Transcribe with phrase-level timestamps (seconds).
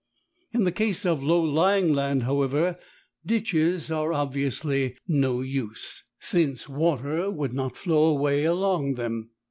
[0.51, 2.79] In the case of low lying land, however,
[3.23, 9.29] ditches are obviously no use, since water would not flow away along them.